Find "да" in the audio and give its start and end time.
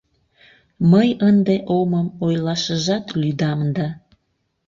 3.75-3.87